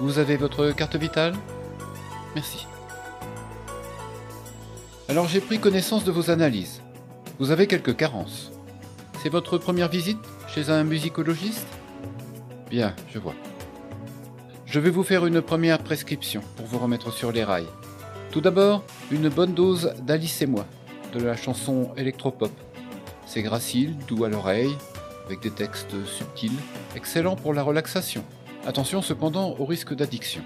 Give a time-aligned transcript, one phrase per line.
[0.00, 1.34] Vous avez votre carte vitale?
[2.34, 2.66] Merci.
[5.10, 6.80] Alors j'ai pris connaissance de vos analyses.
[7.38, 8.50] Vous avez quelques carences.
[9.22, 11.68] C'est votre première visite chez un musicologiste?
[12.70, 13.34] Bien, je vois.
[14.64, 17.68] Je vais vous faire une première prescription pour vous remettre sur les rails.
[18.34, 20.66] Tout d'abord, une bonne dose d'Alice et moi,
[21.12, 22.50] de la chanson électropop.
[23.28, 24.76] C'est gracile, doux à l'oreille,
[25.26, 26.58] avec des textes subtils,
[26.96, 28.24] excellent pour la relaxation.
[28.66, 30.42] Attention cependant au risque d'addiction.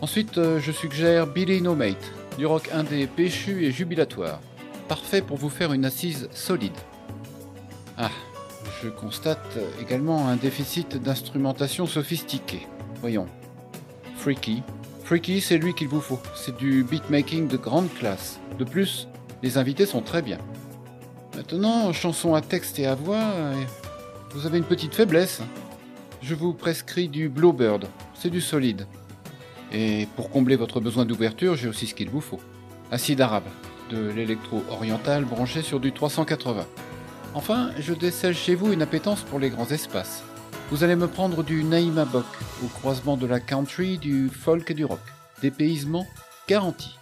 [0.00, 4.38] Ensuite, euh, je suggère Billy No Mate, du rock indé péchu et jubilatoire.
[4.86, 6.78] Parfait pour vous faire une assise solide.
[7.98, 8.12] Ah,
[8.80, 12.68] je constate également un déficit d'instrumentation sophistiquée.
[13.00, 13.26] Voyons.
[14.18, 14.62] Freaky.
[15.06, 16.18] Freaky, c'est lui qu'il vous faut.
[16.34, 18.40] C'est du beatmaking de grande classe.
[18.58, 19.06] De plus,
[19.40, 20.38] les invités sont très bien.
[21.36, 23.54] Maintenant, chanson à texte et à voix, euh,
[24.30, 25.42] vous avez une petite faiblesse.
[26.22, 27.86] Je vous prescris du Bluebird.
[28.14, 28.88] C'est du solide.
[29.72, 32.40] Et pour combler votre besoin d'ouverture, j'ai aussi ce qu'il vous faut.
[32.90, 33.46] Acide arabe,
[33.90, 36.66] de l'électro-oriental branché sur du 380.
[37.34, 40.24] Enfin, je décèle chez vous une appétence pour les grands espaces.
[40.70, 42.26] Vous allez me prendre du Naïma Bok,
[42.64, 44.98] au croisement de la country, du folk et du rock.
[45.40, 46.08] Dépaysement
[46.48, 46.98] garanti.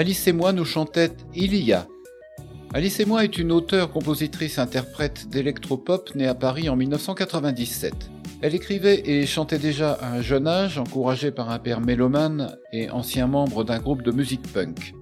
[0.00, 1.86] Alice et moi nous chantait Ilia.
[2.72, 7.92] Alice et moi est une auteure, compositrice, interprète d'électropop née à Paris en 1997.
[8.40, 12.88] Elle écrivait et chantait déjà à un jeune âge, encouragée par un père mélomane et
[12.88, 14.94] ancien membre d'un groupe de musique punk.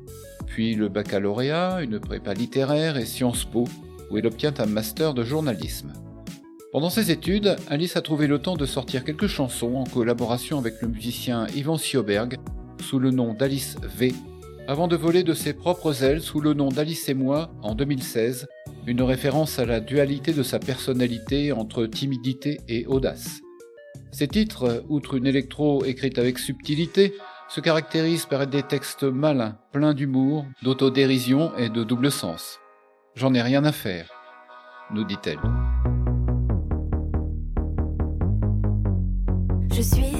[0.49, 3.69] Puis le baccalauréat, une prépa littéraire et Sciences Po,
[4.11, 5.93] où elle obtient un master de journalisme.
[6.73, 10.83] Pendant ses études, Alice a trouvé le temps de sortir quelques chansons en collaboration avec
[10.83, 12.37] le musicien Yvan Sjoberg,
[12.81, 14.13] sous le nom d'Alice V,
[14.69, 18.47] avant de voler de ses propres ailes sous le nom d'Alice et moi en 2016,
[18.87, 23.41] une référence à la dualité de sa personnalité entre timidité et audace.
[24.13, 27.15] Ses titres, outre une électro écrite avec subtilité,
[27.49, 32.59] se caractérisent par des textes malins, pleins d'humour, d'autodérision et de double sens.
[33.15, 34.11] J'en ai rien à faire,
[34.93, 35.41] nous dit-elle.
[39.73, 40.18] Je suis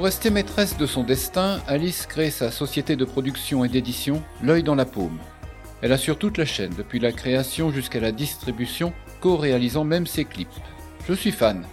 [0.00, 4.62] Pour rester maîtresse de son destin, Alice crée sa société de production et d'édition, L'œil
[4.62, 5.18] dans la paume.
[5.82, 10.48] Elle assure toute la chaîne, depuis la création jusqu'à la distribution, co-réalisant même ses clips.
[11.06, 11.66] Je suis fan.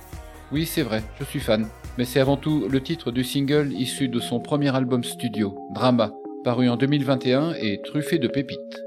[0.52, 1.70] Oui, c'est vrai, je suis fan.
[1.98, 6.12] Mais c'est avant tout le titre du single issu de son premier album studio, Drama,
[6.44, 8.87] paru en 2021 et truffé de pépites.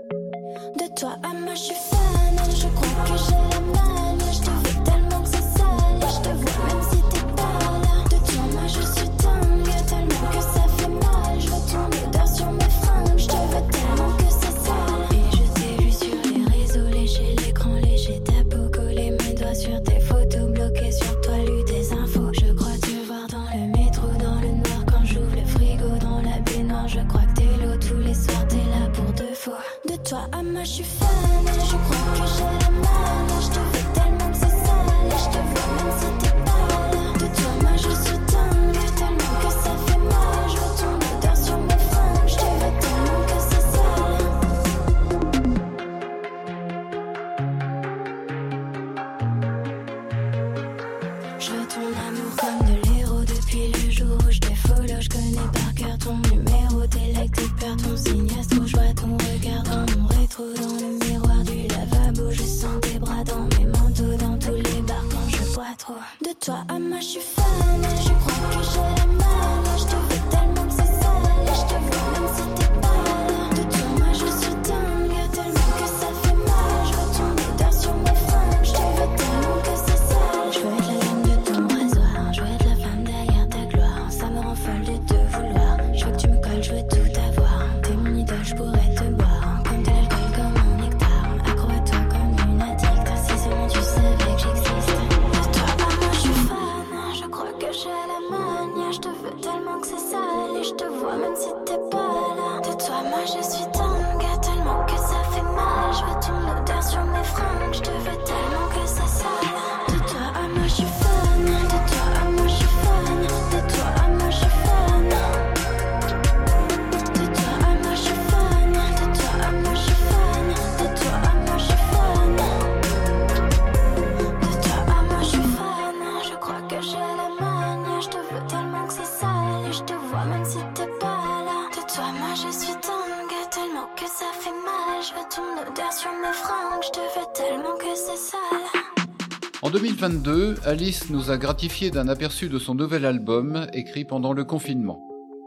[140.00, 144.98] 2022, Alice nous a gratifié d'un aperçu de son nouvel album écrit pendant le confinement.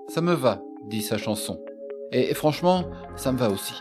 [0.10, 1.60] Ça me va, dit sa chanson.
[2.12, 3.74] Et franchement, ça me va aussi.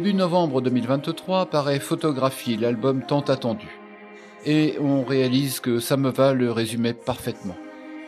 [0.00, 3.68] Début novembre 2023 paraît Photographie, l'album tant attendu.
[4.46, 7.54] Et on réalise que ça me va le résumait parfaitement.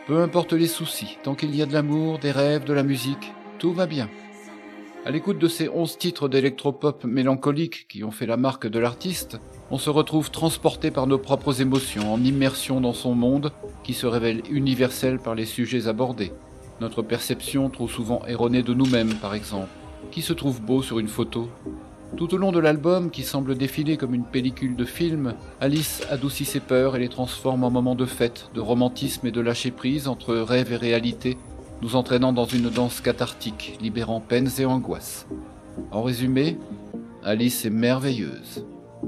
[0.07, 3.31] Peu importe les soucis, tant qu'il y a de l'amour, des rêves, de la musique,
[3.59, 4.09] tout va bien.
[5.05, 9.37] À l'écoute de ces 11 titres d'électropop mélancoliques qui ont fait la marque de l'artiste,
[9.69, 14.07] on se retrouve transporté par nos propres émotions, en immersion dans son monde qui se
[14.07, 16.31] révèle universel par les sujets abordés.
[16.81, 19.69] Notre perception trop souvent erronée de nous-mêmes, par exemple
[20.11, 21.49] qui se trouve beau sur une photo?
[22.15, 26.45] Tout au long de l'album, qui semble défiler comme une pellicule de film, Alice adoucit
[26.45, 30.35] ses peurs et les transforme en moments de fête, de romantisme et de lâcher-prise entre
[30.35, 31.37] rêve et réalité,
[31.81, 35.25] nous entraînant dans une danse cathartique, libérant peines et angoisses.
[35.91, 36.57] En résumé,
[37.23, 38.63] Alice est merveilleuse.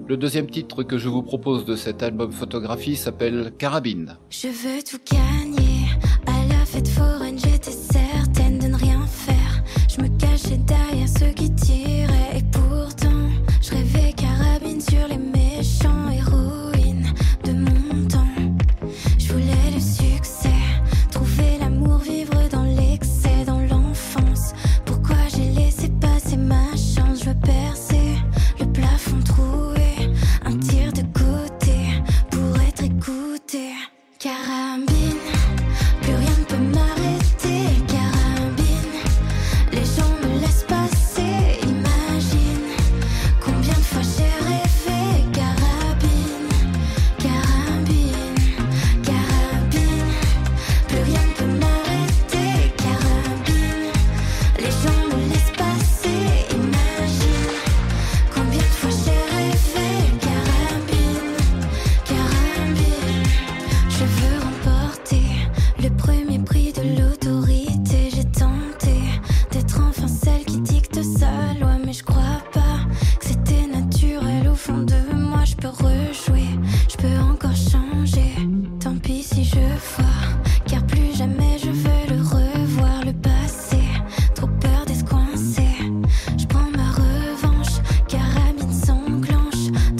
[0.07, 4.17] Le deuxième titre que je vous propose de cet album photographie s'appelle Carabine.
[4.29, 5.85] Je veux tout gagner.
[6.25, 9.63] À la fête foraine, j'étais certaine de ne rien faire.
[9.87, 10.59] Je me cachais
[11.07, 11.84] ceux qui tirent.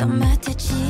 [0.08, 0.85] dans ma tête,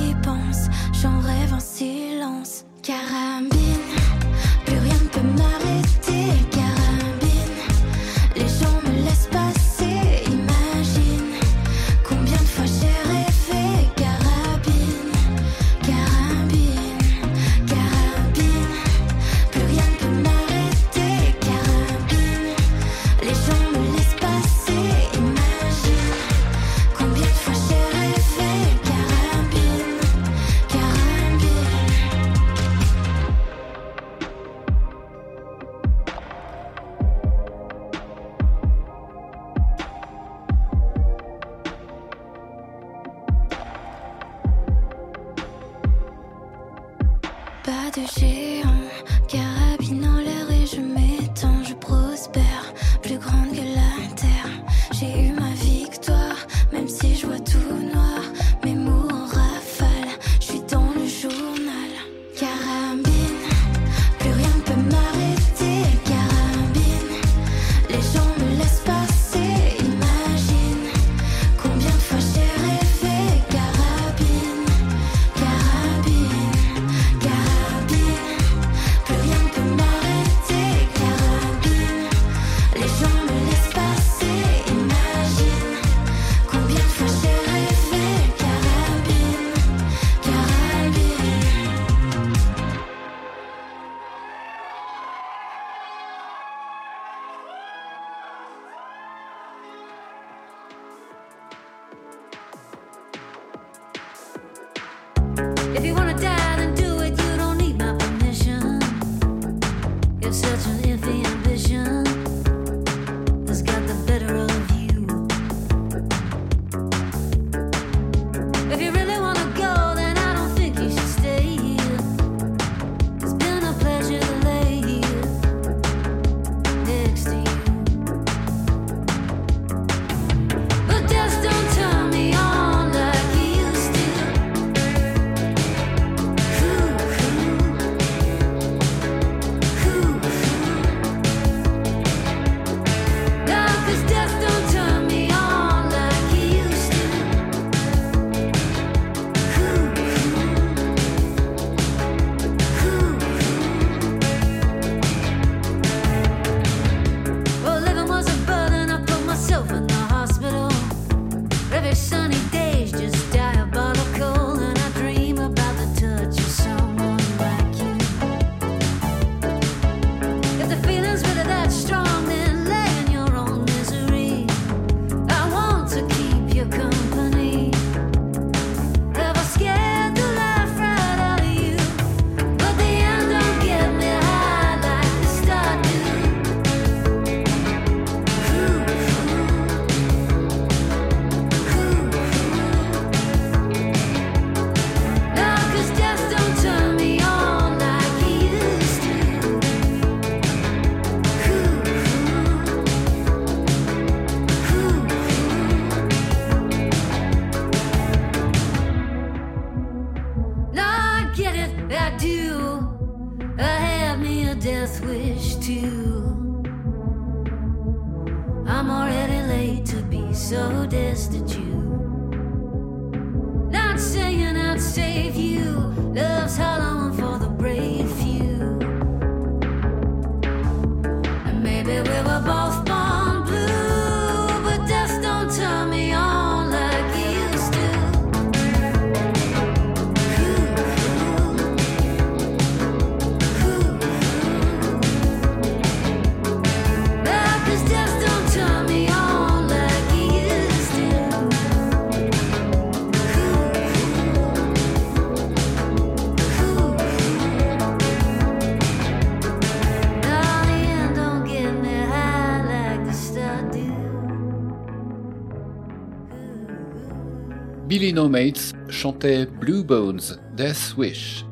[268.05, 270.21] Billy No Mates chantait Blue Bones,
[270.55, 271.43] Death Wish.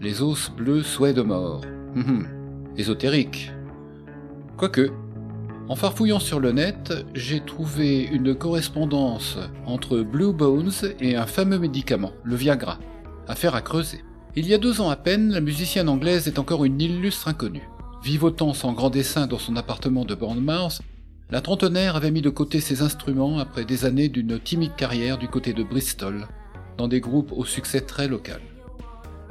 [0.00, 1.60] Les os bleus souhait de mort.
[1.94, 2.26] Hum,
[2.78, 3.52] Ésotérique.
[4.56, 4.90] Quoique,
[5.68, 11.58] en farfouillant sur le net, j'ai trouvé une correspondance entre Blue Bones et un fameux
[11.58, 12.78] médicament, le Viagra.
[13.26, 14.02] Affaire à creuser.
[14.36, 17.68] Il y a deux ans à peine, la musicienne anglaise est encore une illustre inconnue.
[18.02, 20.80] Vivotant sans grand dessin dans son appartement de Bournemouth,
[21.30, 25.28] la trentenaire avait mis de côté ses instruments après des années d'une timide carrière du
[25.28, 26.26] côté de Bristol,
[26.78, 28.40] dans des groupes au succès très local.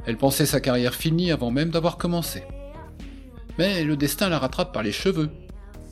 [0.06, 2.44] Elle pensait sa carrière finie avant même d'avoir commencé.
[3.58, 5.30] Mais le destin la rattrape par les cheveux.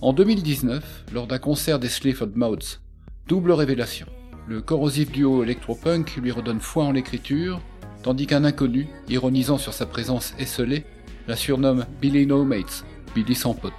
[0.01, 2.79] En 2019, lors d'un concert des Sleaford Mods,
[3.27, 4.07] double révélation.
[4.47, 7.61] Le corrosif duo electropunk lui redonne foi en l'écriture,
[8.05, 10.85] tandis qu'un inconnu, ironisant sur sa présence esselée,
[11.27, 13.73] la surnomme Billy No Mates, Billy sans pote.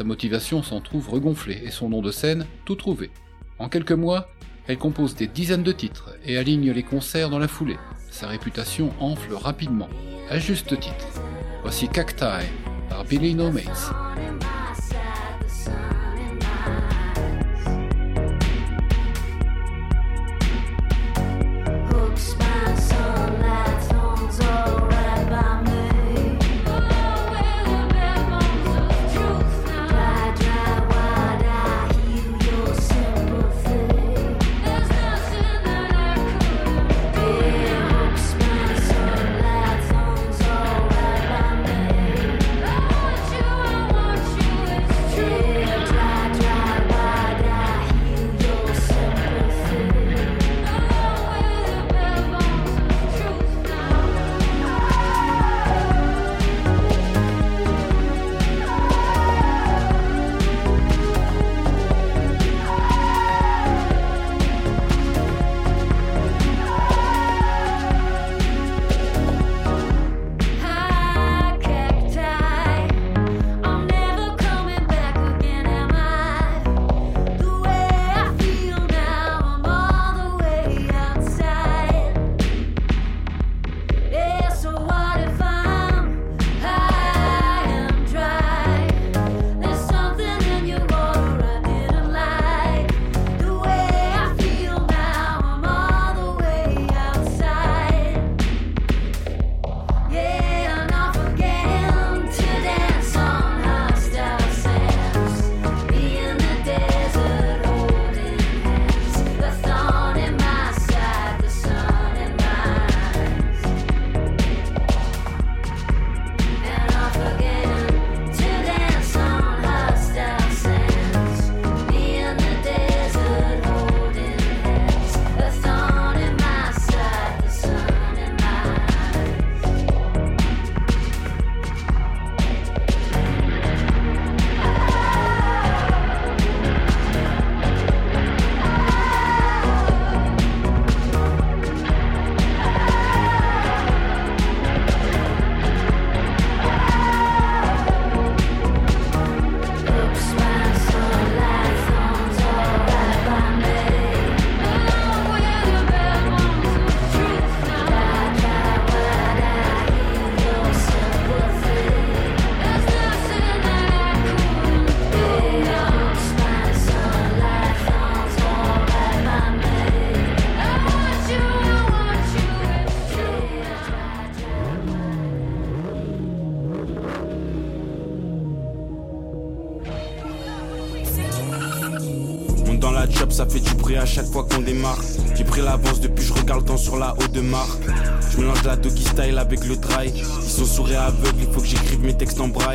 [0.00, 3.10] Sa motivation s'en trouve regonflée et son nom de scène tout trouvé.
[3.58, 4.30] En quelques mois,
[4.66, 7.76] elle compose des dizaines de titres et aligne les concerts dans la foulée.
[8.08, 9.90] Sa réputation enfle rapidement,
[10.30, 11.06] à juste titre.
[11.60, 12.46] Voici Cacti
[12.88, 13.92] par Billy No Mates.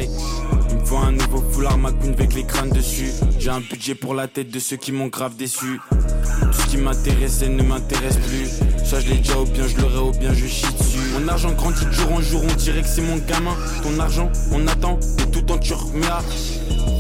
[0.03, 3.12] Il me faut un nouveau foulard McQueen avec les crânes dessus.
[3.39, 5.79] J'ai un budget pour la tête de ceux qui m'ont grave déçu.
[5.89, 8.49] Tout ce qui m'intéressait ne m'intéresse plus.
[8.84, 10.99] Ça je l'ai déjà ou bien je l'aurai ou bien je chie dessus.
[11.13, 13.55] Mon argent grandit de jour en jour, on dirait que c'est mon gamin.
[13.84, 15.73] Ton argent, on attend, et tout en tu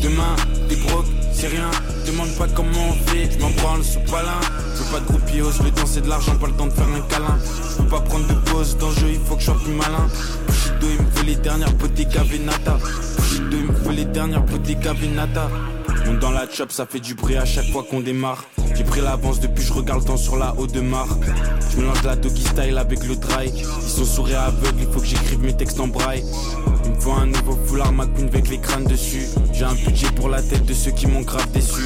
[0.01, 0.35] Demain,
[0.69, 1.05] des brocs,
[1.35, 1.69] c'est rien.
[2.05, 4.39] Demande pas comment on fait, je m'en branle ce palin.
[4.75, 6.87] Je veux pas de groupios, le temps c'est de l'argent, pas le temps de faire
[6.87, 7.37] un câlin.
[7.71, 9.73] Je peux pas prendre de pause dans le jeu, il faut que je sois plus
[9.73, 10.07] malin.
[10.47, 12.77] Bushido, il me faut les dernières boutiques Venata.
[13.17, 15.49] Bushido, il me faut les dernières boutiques Venata.
[16.05, 18.43] Monte dans la chop, ça fait du bruit à chaque fois qu'on démarre.
[18.75, 21.25] J'ai pris l'avance depuis, je regarde le temps sur la haute de marque.
[21.71, 23.51] Je mélange la doggy style avec le dry.
[23.55, 26.23] Ils sont sourds et aveugles, il faut que j'écrive mes textes en braille.
[26.85, 29.27] Il me faut un nouveau foulard McQueen avec les crânes dessus.
[29.53, 31.81] J'ai un budget pour la tête de ceux qui m'ont grave déçu.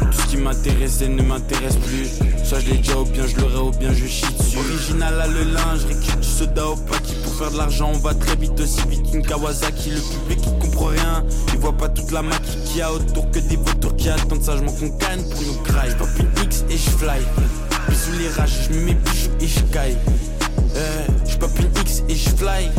[0.00, 2.08] Tout ce qui m'intéressait ne m'intéresse plus.
[2.44, 4.58] Soit je l'ai déjà ou bien je l'aurai ou bien je chie dessus.
[4.58, 7.14] Original à le linge, récup du soda au paquet.
[7.24, 9.90] Pour faire de l'argent, on va très vite aussi vite qu'une Kawasaki.
[9.90, 13.30] Le public il comprend rien, il voit pas toute la maquille qu'il y a autour
[13.30, 15.94] que des vautours qui attendent sagement qu'on gagne pour nous cry.
[15.98, 17.20] Pop une X et je fly.
[17.88, 19.96] Bisous les rages, je mets mes bijoux et je caille.
[20.76, 22.70] Euh, je une X et je fly.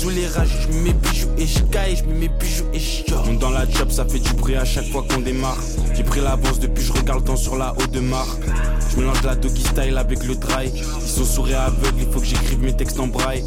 [0.00, 3.70] Je mets mes bijoux et je caille, mets mes bijoux et je Monte dans la
[3.70, 5.58] chop, ça fait du bruit à chaque fois qu'on démarre.
[5.94, 8.40] J'ai pris l'avance depuis, je regarde le temps sur la haute de marque.
[8.90, 10.72] Je mélange la doggy style avec le dry.
[10.74, 13.44] Ils sont sourds et aveugles, il faut que j'écrive mes textes en braille.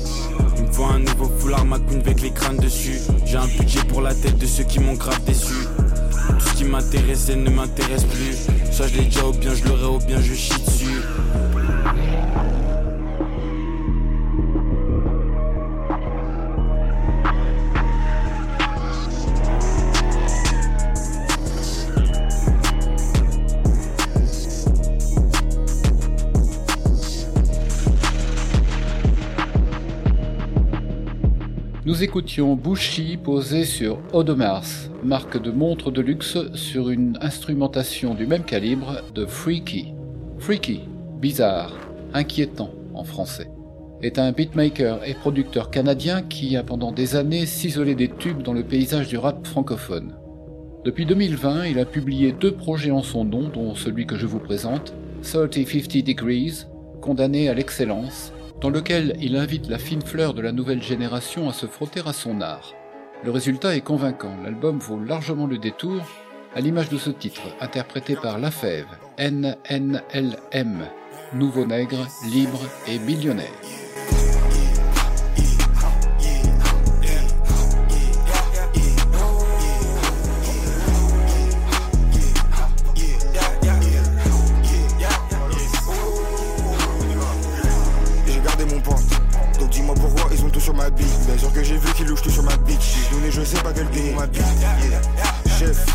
[0.58, 3.00] Il me faut un nouveau foulard McQueen avec les crânes dessus.
[3.26, 5.56] J'ai un budget pour la tête de ceux qui m'ont grave déçu.
[6.38, 8.38] Tout ce qui m'intéressait ne m'intéresse plus.
[8.72, 11.02] Soit je l'ai déjà ou bien je l'aurai ou bien je chie dessus.
[31.94, 34.66] Nous écoutions Bushi posé sur Odomars,
[35.04, 39.94] marque de montre de luxe sur une instrumentation du même calibre de Freaky.
[40.40, 40.90] Freaky,
[41.22, 41.72] bizarre,
[42.12, 43.48] inquiétant en français,
[44.02, 48.54] est un beatmaker et producteur canadien qui a pendant des années ciselé des tubes dans
[48.54, 50.16] le paysage du rap francophone.
[50.86, 54.40] Depuis 2020, il a publié deux projets en son nom, dont celui que je vous
[54.40, 56.66] présente, 3050 Degrees,
[57.02, 61.54] condamné à l'excellence, dans lequel il invite la fine fleur de la nouvelle génération à
[61.54, 62.74] se frotter à son art.
[63.26, 66.02] Le résultat est convaincant, l'album vaut largement le détour,
[66.56, 68.88] à l'image de ce titre, interprété par La Fève,
[69.20, 70.88] NNLM,
[71.34, 73.83] Nouveau Nègre, Libre et Millionnaire.
[91.54, 93.10] Que j'ai vu qu'ils louchent tout sur ma bitch.
[93.12, 94.26] Donné, je sais pas quel pays ma.
[95.58, 95.86] Chef.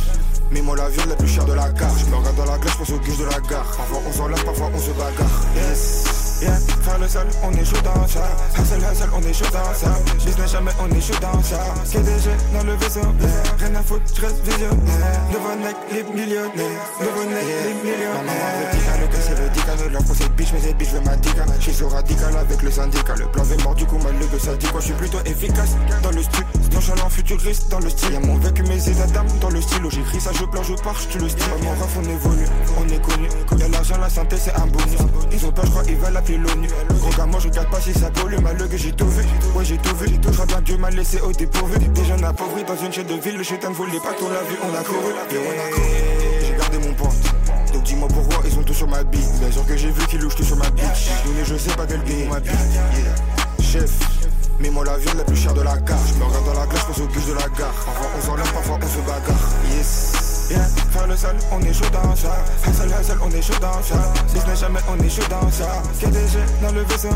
[0.51, 1.99] Mets-moi la viande la plus chère de la carte.
[1.99, 3.77] Je me regarde dans la glace, je pense au guiche de la gare.
[3.77, 5.43] Parfois on s'enlève, parfois on se bagarre.
[5.57, 6.18] Yes.
[6.41, 8.23] Yeah, faire le seul, on est chaud dans ça.
[8.57, 9.99] Hassel, hassel, on est chaud dans ça.
[10.25, 11.59] Business jamais, on est chaud dans ça.
[11.91, 13.29] KDG dans le vaisseau, yeah.
[13.59, 14.77] rien à foutre, je reste visionnaire.
[15.33, 16.85] Nouveau nec, les millionnaires.
[17.01, 19.01] Nouveau nec, les millionnaires.
[19.01, 21.45] Le que c'est le dica, leur procès bitch, mais ces bitch veut ma dica.
[21.59, 23.15] J'suis sur radical avec le syndicat.
[23.17, 24.81] Le plan est mort, du coup, mal le que ça dit quoi?
[24.81, 26.45] J'suis plutôt efficace dans le style.
[26.73, 28.13] Nonchalant, futuriste dans le style.
[28.13, 29.83] Y'a mon vécu, mes états d'âme dans le style.
[29.91, 31.51] J'écris ça, je pleure, je pars, j'tue le style.
[31.63, 32.47] Mon ref, on évolue,
[32.79, 33.29] on est connu.
[33.59, 34.99] Y'a l'argent, la santé, c'est un bonus.
[35.33, 36.69] Ils ont peur, j'crois, ils veulent appeler l'ONU.
[37.31, 38.39] Moi, je regarde pas si ça pollue.
[38.41, 39.25] Mal que j'ai tout vu.
[39.55, 40.09] Ouais, j'ai tout vu.
[40.31, 41.79] J'crois bien Dieu m'a laissé au dépourvu.
[41.79, 43.37] Des jeunes appauvris dans une chaîne de ville.
[43.37, 44.59] Le chétan ne voulait pas tout la vue.
[44.63, 46.47] On a couru, et.
[46.47, 47.73] J'ai gardé mon pote.
[47.73, 49.27] Donc dis-moi pourquoi ils ont tout sur ma bille.
[49.41, 51.11] Bien sûr que j'ai vu qu'ils louchent tout sur ma bitch.
[51.25, 52.39] Donné, je sais pas quel pays ma.
[52.39, 52.55] Yeah.
[53.61, 53.91] Chef.
[54.61, 56.01] Mets-moi la viande la plus chère de la carte.
[56.09, 57.73] Je me regarde dans la glace, je pense au guiche de la gare.
[57.85, 59.49] Parfois on s'enlève, parfois on se bagarre.
[59.77, 60.28] Yes.
[60.51, 62.43] Yeah, faire le sale, on est chaud dans ça.
[62.65, 63.97] Hassel, hassel, on est chaud dans ça.
[64.33, 65.83] Business jamais, on est chaud dans ça.
[66.01, 67.11] KDG dans le vaisseau.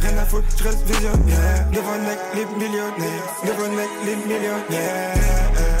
[0.00, 1.66] Rien à foutre, je reste visionnaire.
[1.70, 1.94] Devant
[2.34, 3.22] les millionnaires.
[3.44, 3.68] Devant
[4.04, 5.71] les millionnaires.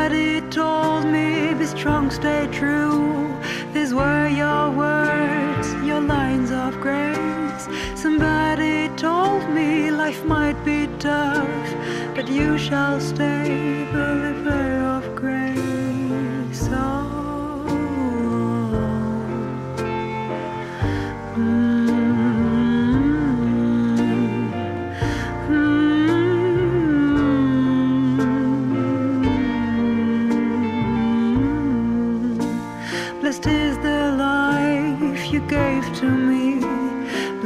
[0.00, 3.28] Somebody told me, be strong, stay true.
[3.74, 7.68] These were your words, your lines of grace.
[7.94, 11.74] Somebody told me life might be tough,
[12.14, 14.29] but you shall stay the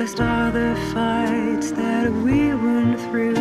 [0.04, 3.32] Blessed are the fights that we went through.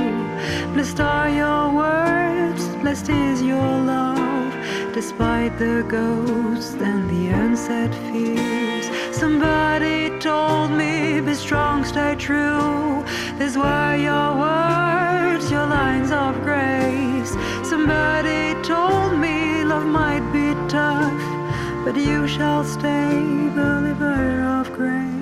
[0.74, 2.66] Blessed are your words.
[2.82, 4.54] Blessed is your love.
[4.94, 8.88] Despite the ghosts and the unsaid fears.
[9.14, 13.04] Somebody told me, be strong, stay true.
[13.38, 17.32] These were your words, your lines of grace.
[17.68, 21.24] Somebody told me love might be tough,
[21.84, 23.20] but you shall stay
[23.54, 25.13] the river of grace.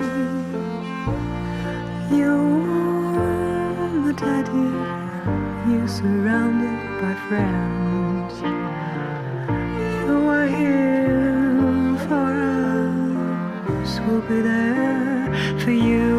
[2.22, 2.36] You,
[4.04, 4.68] my daddy,
[5.68, 8.34] you surrounded by friends.
[10.06, 12.30] You are here for
[13.82, 15.72] us, we'll be there for.
[15.72, 16.11] You,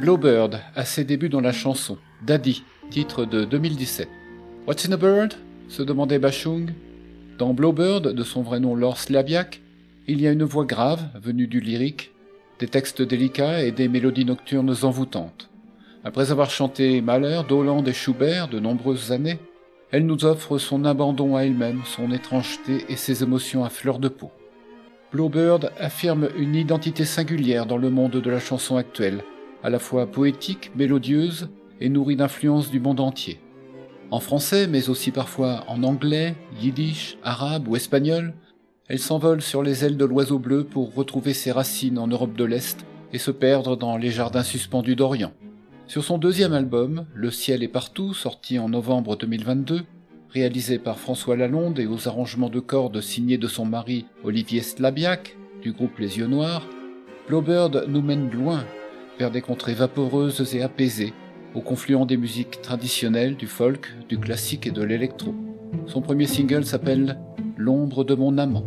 [0.00, 1.98] Blowbird, à ses débuts dans la chanson.
[2.22, 4.08] Daddy, titre de 2017.
[4.66, 5.34] What's in a bird?
[5.68, 6.72] se demandait Bachung.
[7.36, 9.60] Dans Blowbird, de son vrai nom Laure Slabiak,
[10.08, 12.12] il y a une voix grave, venue du lyrique,
[12.60, 15.50] des textes délicats et des mélodies nocturnes envoûtantes.
[16.02, 19.38] Après avoir chanté Mahler, Doland et Schubert de nombreuses années,
[19.90, 24.08] elle nous offre son abandon à elle-même, son étrangeté et ses émotions à fleur de
[24.08, 24.30] peau.
[25.12, 29.22] Blowbird affirme une identité singulière dans le monde de la chanson actuelle,
[29.62, 31.48] à la fois poétique, mélodieuse
[31.80, 33.40] et nourrie d'influences du monde entier.
[34.10, 38.34] En français, mais aussi parfois en anglais, yiddish, arabe ou espagnol,
[38.88, 42.44] elle s'envole sur les ailes de l'oiseau bleu pour retrouver ses racines en Europe de
[42.44, 45.32] l'Est et se perdre dans les jardins suspendus d'Orient.
[45.86, 49.82] Sur son deuxième album, Le ciel est partout, sorti en novembre 2022,
[50.30, 55.36] réalisé par François Lalonde et aux arrangements de cordes signés de son mari Olivier Slabiak,
[55.62, 56.66] du groupe Les Yeux Noirs,
[57.28, 58.64] Blowbird nous mène loin,
[59.20, 61.12] vers des contrées vaporeuses et apaisées,
[61.54, 65.34] au confluent des musiques traditionnelles, du folk, du classique et de l'électro.
[65.86, 67.20] Son premier single s'appelle
[67.58, 68.64] L'ombre de mon amant.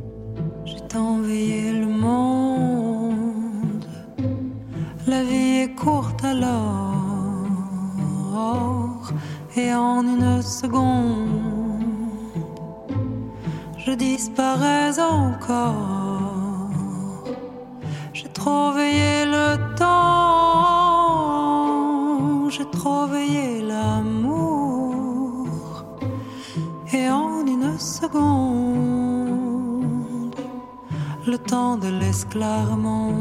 [0.63, 0.77] J'ai
[1.71, 3.83] le monde.
[5.07, 6.91] La vie est courte alors.
[9.57, 11.87] Et en une seconde,
[13.79, 16.02] je disparais encore
[18.33, 19.89] trop veillé le temps,
[22.49, 25.47] j'ai trop veillé l'amour,
[26.91, 28.35] et en une seconde,
[31.25, 33.11] le temps de l'esclarement,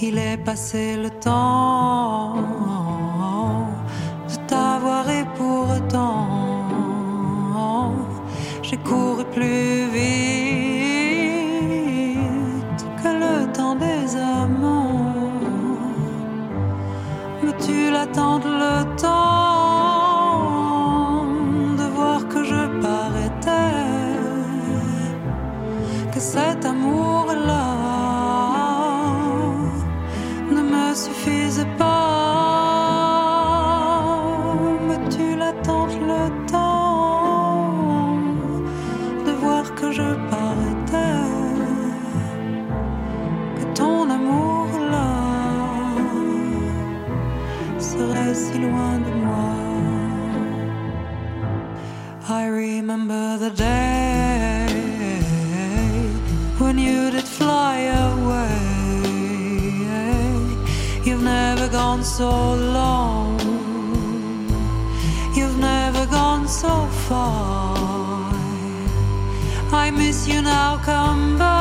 [0.00, 2.34] il est passé le temps
[4.28, 6.28] de t'avoir et pourtant,
[8.62, 10.43] j'ai couru plus vite.
[17.94, 19.76] qu'il attende le temps
[21.78, 23.50] de voir que je paraîtais,
[26.12, 27.66] que cet amour-là
[30.50, 32.03] ne me suffisait pas.
[53.38, 54.66] the day
[56.58, 57.76] when you did fly
[58.08, 58.60] away.
[61.04, 63.38] You've never gone so long,
[65.34, 68.32] you've never gone so far.
[69.72, 71.53] I miss you now, come back.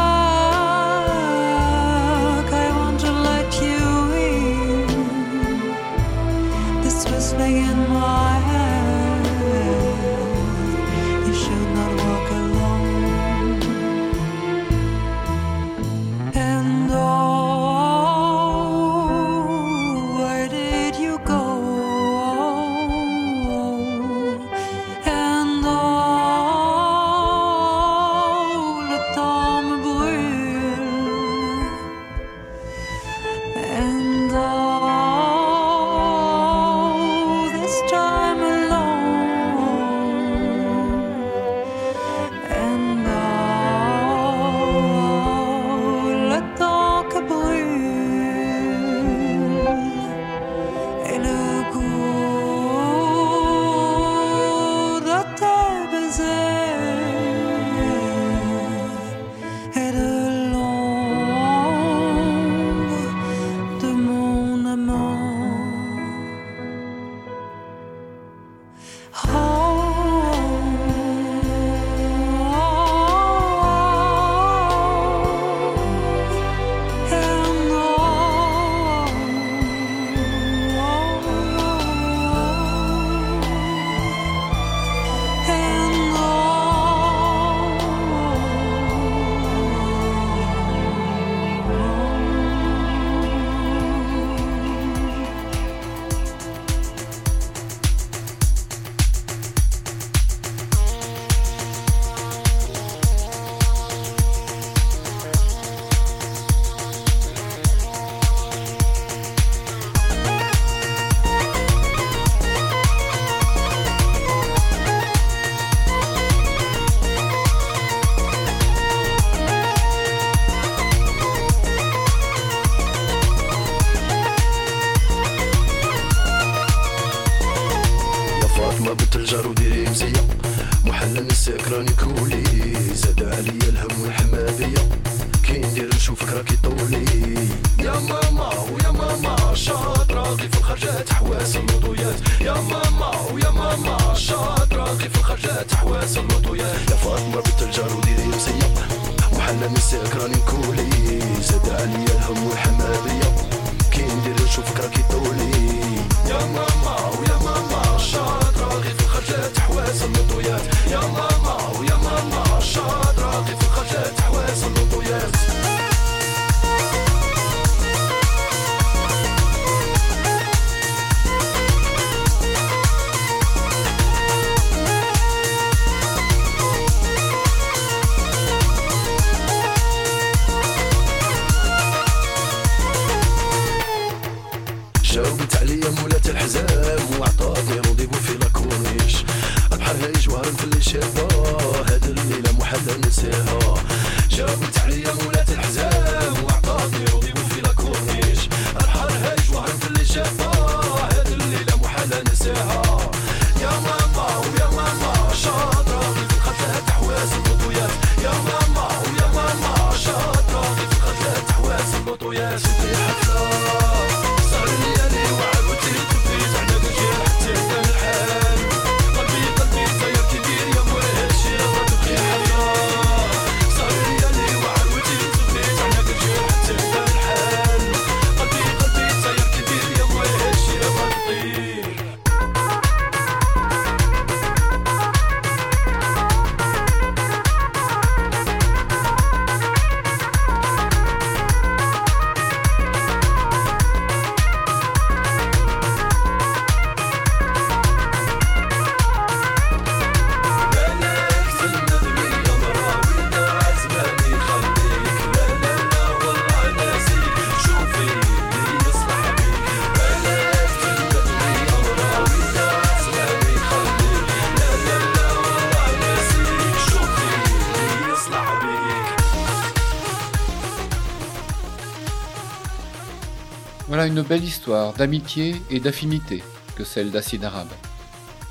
[274.23, 276.43] Belle histoire d'amitié et d'affinité
[276.75, 277.71] que celle d'Acide Arabe.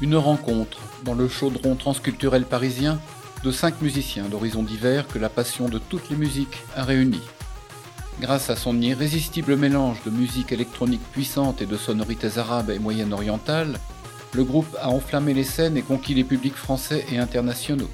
[0.00, 3.00] Une rencontre dans le chaudron transculturel parisien
[3.42, 7.22] de cinq musiciens d'horizons divers que la passion de toutes les musiques a réunis.
[8.20, 13.78] Grâce à son irrésistible mélange de musique électronique puissante et de sonorités arabes et moyen-orientales,
[14.34, 17.90] le groupe a enflammé les scènes et conquis les publics français et internationaux.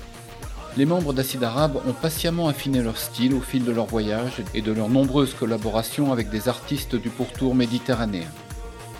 [0.77, 4.63] Les membres d'Acide Arabe ont patiemment affiné leur style au fil de leur voyage et
[4.63, 8.29] de leurs nombreuses collaborations avec des artistes du pourtour méditerranéen.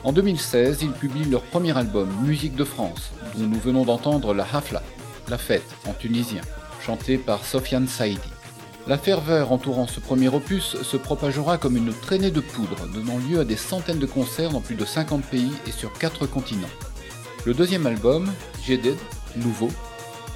[0.03, 4.47] En 2016, ils publient leur premier album, Musique de France, dont nous venons d'entendre la
[4.53, 4.83] Hafla,
[5.29, 6.41] la fête en tunisien,
[6.81, 8.21] chantée par Sofiane Saïdi.
[8.87, 13.41] La ferveur entourant ce premier opus se propagera comme une traînée de poudre, donnant lieu
[13.41, 16.71] à des centaines de concerts dans plus de 50 pays et sur 4 continents.
[17.45, 18.33] Le deuxième album,
[18.65, 18.97] Jeded,
[19.37, 19.69] nouveau,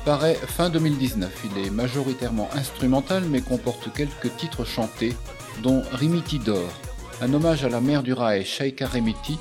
[0.05, 1.31] paraît fin 2019.
[1.45, 5.15] Il est majoritairement instrumental mais comporte quelques titres chantés,
[5.63, 6.71] dont Rimiti d'or,
[7.21, 9.39] un hommage à la mère du rail Sheikha Remiti,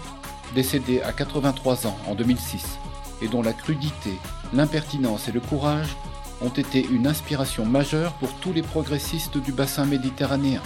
[0.56, 2.78] décédée à 83 ans en 2006,
[3.22, 4.12] et dont la crudité,
[4.54, 5.96] l'impertinence et le courage
[6.42, 10.62] ont été une inspiration majeure pour tous les progressistes du bassin méditerranéen.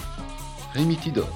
[0.74, 1.30] Rimiti d'or.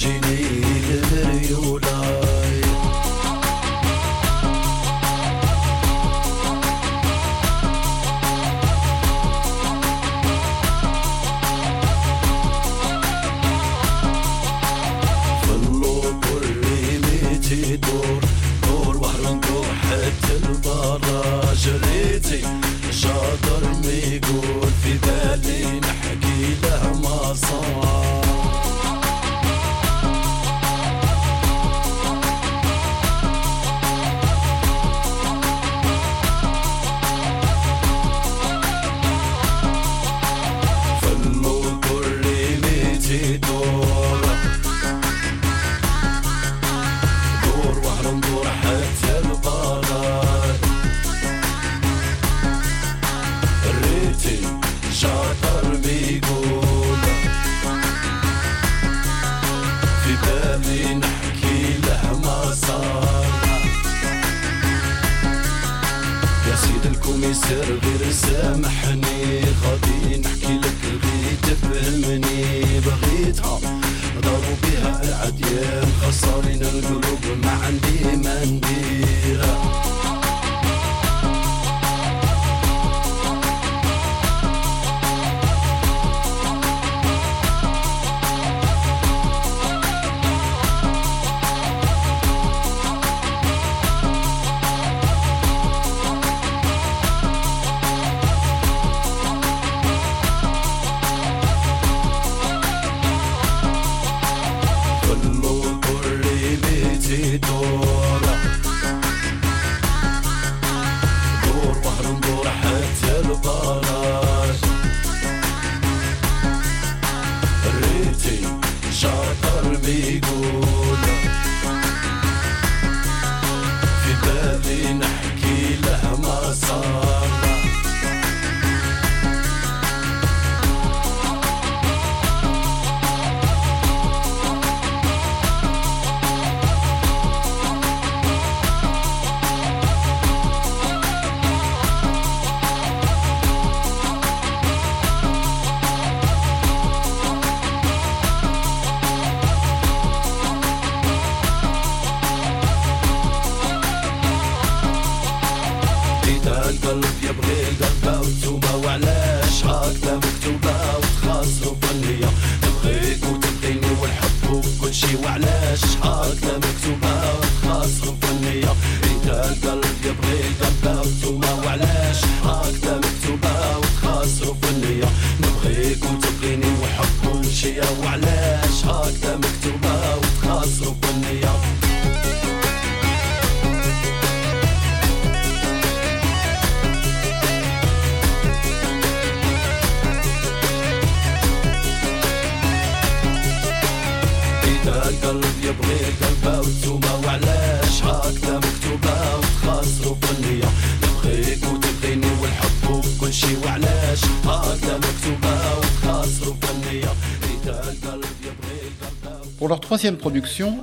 [0.00, 0.29] She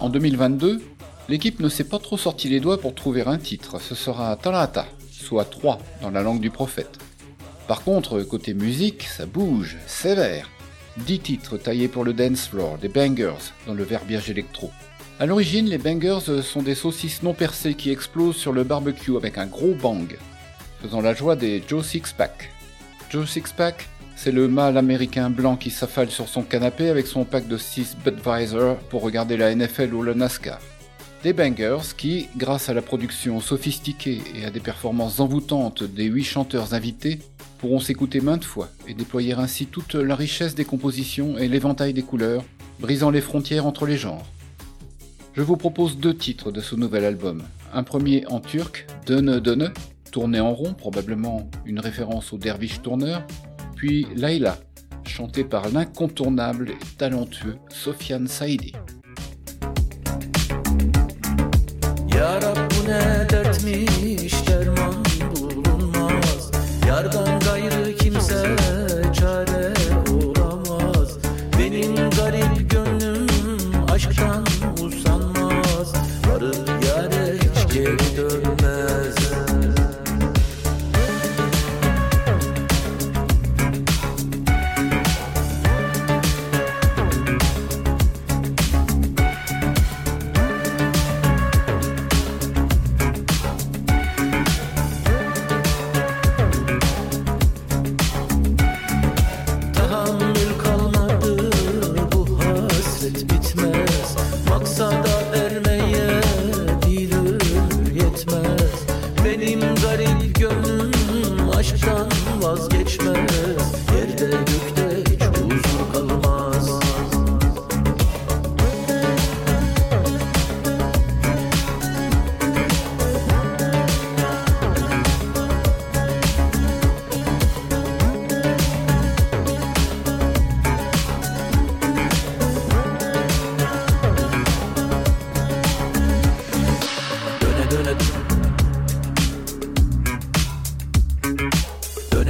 [0.01, 0.81] en 2022,
[1.29, 3.79] l'équipe ne s'est pas trop sorti les doigts pour trouver un titre.
[3.79, 6.97] Ce sera Talata, soit 3 dans la langue du prophète.
[7.65, 10.49] Par contre, côté musique, ça bouge, sévère.
[10.97, 14.69] 10 titres taillés pour le dance floor, des bangers dans le verbiage électro.
[15.19, 19.37] À l'origine, les bangers sont des saucisses non percées qui explosent sur le barbecue avec
[19.37, 20.17] un gros bang,
[20.81, 22.51] faisant la joie des Joe Sixpack.
[23.09, 23.87] Joe Sixpack,
[24.18, 27.97] c'est le mâle américain blanc qui s'affale sur son canapé avec son pack de 6
[28.03, 30.59] Budweiser pour regarder la NFL ou le NASCAR.
[31.24, 36.24] Des bangers qui, grâce à la production sophistiquée et à des performances envoûtantes des 8
[36.24, 37.20] chanteurs invités,
[37.59, 42.01] pourront s'écouter maintes fois et déployer ainsi toute la richesse des compositions et l'éventail des
[42.01, 42.43] couleurs,
[42.80, 44.26] brisant les frontières entre les genres.
[45.36, 47.43] Je vous propose deux titres de ce nouvel album.
[47.72, 49.72] Un premier en turc, Döne Döne,
[50.11, 53.22] tourné en rond, probablement une référence au derviche tourneur,
[53.78, 54.57] puis Laila,
[55.05, 58.73] chanté par l'incontournable et talentueux Sofiane Saidi.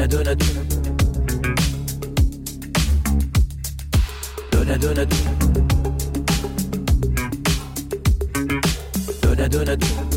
[0.07, 0.63] Döne döne
[4.51, 5.07] Döne döne
[9.21, 10.16] Döne döne Döne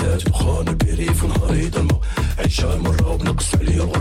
[0.00, 2.00] ساجب خانة بريف ونهار يضلمه
[2.38, 3.99] عيشها مرة وبنقص عليا الغرب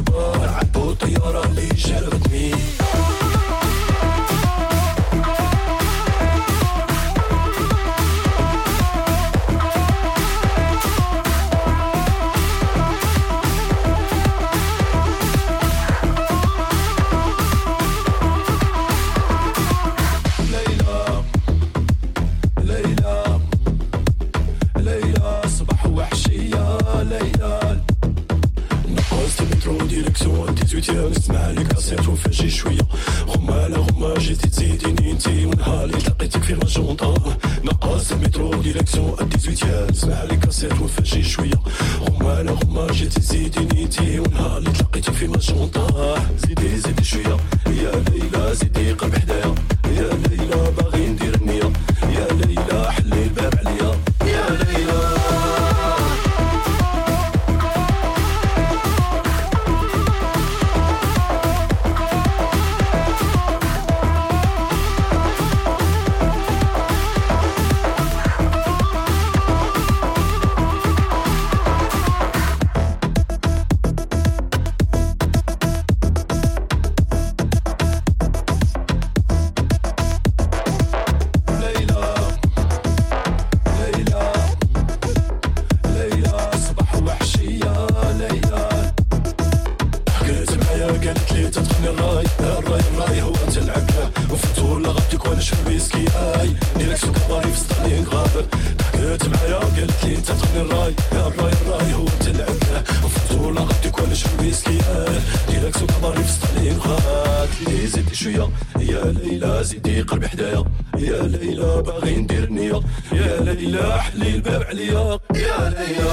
[98.39, 98.47] السفر
[98.83, 102.49] حكيت معايا قالت لي انت تغني الراي يا الراي الراي هو تلعب.
[102.71, 103.31] معاه وفرت
[103.61, 109.63] غدي كل شميس ليال ديالك سوق ضري في سطلين خات لي زيدي شوية يا ليلى
[109.63, 110.63] زيدي قربي حدايا
[110.97, 111.21] يا.
[111.23, 112.81] ليلى باغي ندير نيه
[113.11, 116.11] يا ليلى حلي الباب عليا يا ليلى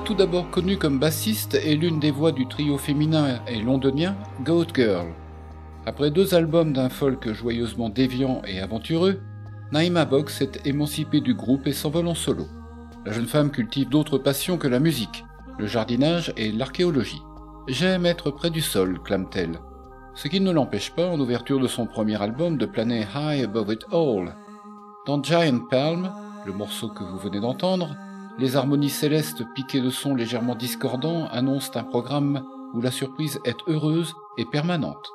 [0.00, 4.66] tout d'abord connu comme bassiste et l'une des voix du trio féminin et londonien Goat
[4.74, 5.06] Girl.
[5.86, 9.20] Après deux albums d'un folk joyeusement déviant et aventureux,
[9.72, 12.46] Naima Bok s'est émancipée du groupe et s'envole en solo.
[13.04, 15.24] La jeune femme cultive d'autres passions que la musique,
[15.58, 17.22] le jardinage et l'archéologie.
[17.68, 19.58] J'aime être près du sol, clame-t-elle.
[20.14, 23.72] Ce qui ne l'empêche pas, en ouverture de son premier album, de planer high above
[23.72, 24.34] it all.
[25.06, 26.10] Dans Giant Palm,
[26.46, 27.96] le morceau que vous venez d'entendre,
[28.38, 33.56] les harmonies célestes piquées de sons légèrement discordants annoncent un programme où la surprise est
[33.68, 35.08] heureuse et permanente.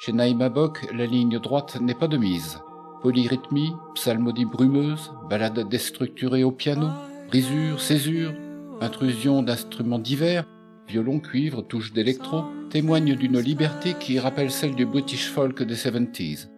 [0.00, 2.60] Chez Naïma Bok, la ligne droite n'est pas de mise.
[3.02, 6.88] Polyrythmie, psalmodie brumeuse, ballade déstructurée au piano,
[7.28, 8.32] brisure, césure,
[8.80, 10.44] intrusion d'instruments divers,
[10.86, 16.48] violon, cuivre, touche d'électro, témoignent d'une liberté qui rappelle celle du British folk des 70s.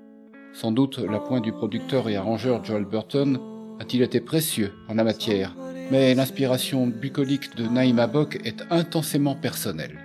[0.52, 3.38] Sans doute l'appoint du producteur et arrangeur Joel Burton
[3.78, 5.54] a-t-il été précieux en la matière,
[5.91, 9.99] mais l'inspiration bucolique de Naïma Bok est intensément personnelle.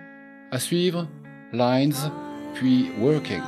[0.51, 1.07] À suivre,
[1.53, 2.11] Lines,
[2.53, 3.41] puis Working.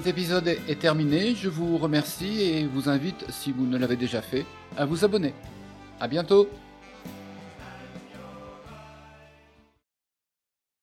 [0.00, 4.22] Cet épisode est terminé, je vous remercie et vous invite, si vous ne l'avez déjà
[4.22, 4.46] fait,
[4.78, 5.34] à vous abonner.
[6.00, 6.48] À bientôt